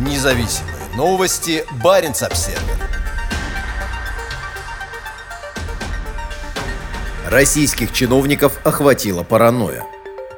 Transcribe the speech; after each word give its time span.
Независимые 0.00 0.76
новости. 0.96 1.62
Барин 1.84 2.12
обсерва 2.12 2.62
Российских 7.26 7.92
чиновников 7.92 8.58
охватила 8.64 9.24
паранойя. 9.24 9.84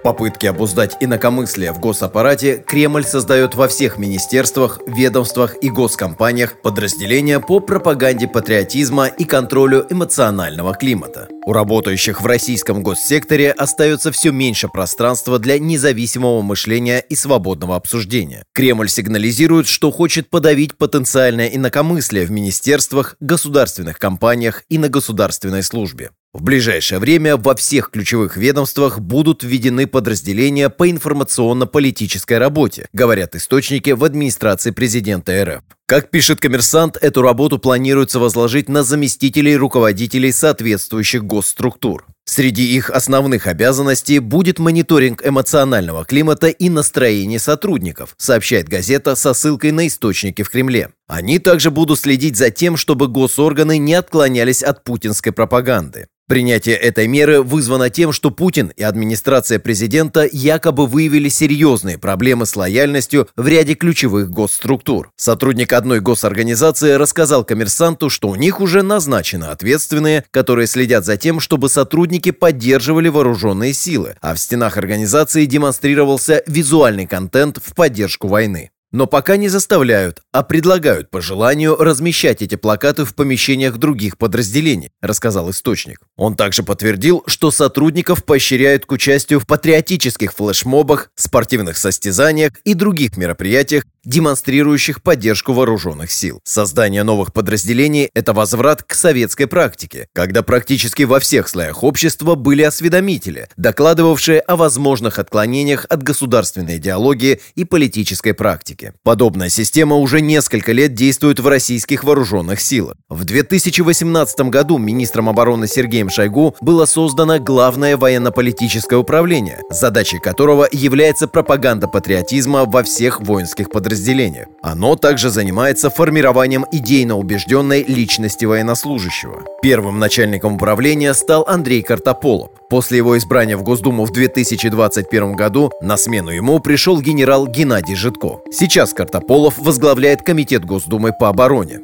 Попытки 0.03 0.47
обуздать 0.47 0.97
инакомыслие 0.99 1.73
в 1.73 1.79
госаппарате 1.79 2.65
Кремль 2.67 3.05
создает 3.05 3.55
во 3.55 3.69
всех 3.69 3.99
министерствах, 3.99 4.81
ведомствах 4.87 5.57
и 5.63 5.71
госкомпаниях 5.71 6.61
подразделения 6.61 7.39
по 7.39 7.61
пропаганде 7.61 8.27
патриотизма 8.27 9.07
и 9.07 9.25
контролю 9.25 9.87
эмоционального 9.89 10.75
климата. 10.75 11.29
У 11.47 11.53
работающих 11.53 12.21
в 12.21 12.27
российском 12.27 12.83
госсекторе 12.83 13.53
остается 13.53 14.11
все 14.11 14.33
меньше 14.33 14.69
пространства 14.69 15.39
для 15.39 15.61
независимого 15.61 16.43
мышления 16.43 16.99
и 16.99 17.15
свободного 17.15 17.77
обсуждения. 17.77 18.45
Кремль 18.55 18.89
сигнализирует, 18.89 19.69
что 19.69 19.93
хочет 19.93 20.29
подавить 20.29 20.77
потенциальное 20.77 21.47
инакомыслие 21.49 22.27
в 22.27 22.31
министерствах, 22.33 23.15
государственных 23.21 24.01
компаниях 24.01 24.65
и 24.69 24.79
на 24.79 24.89
государственной 24.89 25.63
службе. 25.63 26.11
В 26.35 26.43
ближайшее 26.43 26.99
время 26.99 27.37
во 27.37 27.55
всех 27.55 27.91
ключевых 27.91 28.39
ведомствах 28.39 29.01
будут 29.01 29.43
введены 29.43 29.87
подразделения 29.87 30.71
по 30.71 30.91
информационно-политической 30.91 32.39
работе, 32.39 32.89
говорят 32.95 33.35
источники 33.35 33.91
в 33.91 34.03
администрации 34.03 34.71
президента 34.71 35.45
РФ. 35.45 35.63
Как 35.85 36.11
пишет 36.11 36.41
коммерсант, 36.41 36.97
эту 36.99 37.21
работу 37.21 37.59
планируется 37.59 38.19
возложить 38.19 38.71
на 38.71 38.83
заместителей 38.83 39.57
руководителей 39.57 40.33
соответствующих 40.33 41.23
госструктур. 41.23 42.07
Среди 42.25 42.77
их 42.77 42.89
основных 42.89 43.47
обязанностей 43.47 44.19
будет 44.19 44.59
мониторинг 44.59 45.27
эмоционального 45.27 46.07
климата 46.07 46.49
и 46.49 46.71
настроения 46.71 47.39
сотрудников, 47.39 48.15
сообщает 48.17 48.71
газета 48.71 49.17
со 49.17 49.35
ссылкой 49.35 49.73
на 49.73 49.87
источники 49.87 50.43
в 50.43 50.49
Кремле. 50.49 50.93
Они 51.09 51.39
также 51.39 51.71
будут 51.71 52.01
следить 52.01 52.39
за 52.39 52.51
тем, 52.51 52.79
чтобы 52.79 53.09
госорганы 53.09 53.77
не 53.77 53.93
отклонялись 53.93 54.63
от 54.63 54.83
путинской 54.83 55.33
пропаганды. 55.33 56.07
Принятие 56.29 56.77
этой 56.77 57.09
меры 57.09 57.43
вызвано 57.43 57.91
тем, 57.91 58.13
что 58.13 58.31
Путин 58.31 58.73
и 58.77 58.83
администрация 58.83 59.59
президента 59.59 60.27
якобы 60.31 60.87
выявили 60.87 61.29
серьезные 61.29 61.99
проблемы 61.99 62.47
с 62.47 62.57
лояльностью 62.57 63.29
в 63.37 63.47
ряде 63.47 63.75
ключевых 63.75 64.31
госструктур. 64.31 65.11
Сотрудник 65.17 65.73
одной 65.73 66.01
госорганизации 66.01 66.93
рассказал 66.93 67.45
коммерсанту, 67.45 68.09
что 68.09 68.29
у 68.29 68.35
них 68.35 68.61
уже 68.61 68.83
назначены 68.83 69.45
ответственные, 69.45 70.25
которые 70.31 70.67
следят 70.67 71.05
за 71.05 71.17
тем, 71.17 71.39
чтобы 71.39 71.69
сотрудники 71.69 72.31
поддерживали 72.31 73.09
вооруженные 73.09 73.73
силы, 73.73 74.17
а 74.21 74.35
в 74.35 74.39
стенах 74.39 74.77
организации 74.77 75.45
демонстрировался 75.45 76.43
визуальный 76.47 77.07
контент 77.07 77.59
в 77.63 77.75
поддержку 77.75 78.29
войны. 78.29 78.72
Но 78.93 79.07
пока 79.07 79.39
не 79.39 79.49
заставляют, 79.49 80.21
а 80.33 80.43
предлагают 80.43 81.11
по 81.11 81.23
желанию 81.23 81.77
размещать 81.77 82.43
эти 82.43 82.57
плакаты 82.57 83.07
в 83.07 83.15
помещениях 83.15 83.79
других 83.79 84.19
подразделений, 84.19 84.91
рассказал 85.01 85.51
источник. 85.51 86.01
Он 86.17 86.37
также 86.37 86.63
подтвердил, 86.63 87.23
что 87.27 87.51
сотрудников 87.51 88.23
поощряют 88.23 88.85
к 88.85 88.93
участию 88.93 89.41
в 89.41 89.47
патриотических 89.47 90.35
флешмобах, 90.35 91.11
спортивных 91.15 91.79
состязаниях 91.79 92.53
и 92.65 92.75
других 92.75 93.17
мероприятиях, 93.17 93.85
демонстрирующих 94.05 95.03
поддержку 95.03 95.53
вооруженных 95.53 96.11
сил. 96.11 96.41
Создание 96.45 97.03
новых 97.03 97.33
подразделений– 97.33 98.11
это 98.15 98.33
возврат 98.33 98.83
к 98.83 98.95
советской 98.95 99.47
практике, 99.47 100.09
когда 100.13 100.43
практически 100.43 101.05
во 101.05 101.21
всех 101.21 101.49
слоях 101.49 101.83
общества 101.83 102.35
были 102.35 102.63
осведомители, 102.63 103.49
докладывавшие 103.57 104.41
о 104.41 104.57
возможных 104.57 105.19
отклонениях 105.19 105.87
от 105.89 106.03
государственной 106.03 106.79
идеологии 106.79 107.41
и 107.55 107.65
политической 107.65 108.35
практики. 108.35 108.82
Подобная 109.05 109.49
система 109.49 109.97
уже 109.97 110.21
несколько 110.21 110.73
лет 110.73 110.95
действует 110.95 111.41
в 111.41 111.47
российских 111.47 112.05
вооруженных 112.05 112.61
силах. 112.61 112.97
В 113.09 113.25
2018 113.25 114.41
году 114.51 114.79
министром 114.79 115.29
обороны 115.29 115.67
Сергеем 115.67 116.11
Шойгу 116.11 116.57
было 116.61 116.87
создано 116.87 117.39
Главное 117.39 117.97
военно-политическое 117.97 118.97
управление, 118.97 119.61
задачей 119.71 120.19
которого 120.19 120.67
является 120.71 121.29
пропаганда 121.29 121.89
патриотизма 121.89 122.65
во 122.65 122.83
всех 122.83 123.21
воинских 123.21 123.71
подразделениях. 123.71 124.47
Оно 124.63 124.97
также 124.97 125.31
занимается 125.31 125.91
формированием 125.91 126.65
идейно 126.73 127.17
убежденной 127.17 127.83
личности 127.83 128.45
военнослужащего. 128.45 129.45
Первым 129.63 129.99
начальником 129.99 130.55
управления 130.55 131.15
стал 131.15 131.45
Андрей 131.47 131.83
Картополов. 131.83 132.51
После 132.73 132.97
его 132.97 133.19
избрания 133.19 133.59
в 133.59 133.63
Госдуму 133.63 134.07
в 134.07 134.13
2021 134.13 135.35
году 135.35 135.71
на 135.83 135.99
смену 135.99 136.31
ему 136.31 136.59
пришел 136.59 137.03
генерал 137.03 137.47
Геннадий 137.47 137.95
Житко. 137.95 138.41
Сейчас 138.51 138.95
Картополов 138.95 139.59
возглавляет 139.59 140.23
Комитет 140.23 140.65
Госдумы 140.65 141.13
по 141.13 141.29
обороне. 141.29 141.81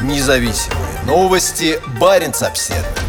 Независимые 0.00 1.02
новости. 1.06 1.78
Барин 2.00 2.32
обседный. 2.40 3.01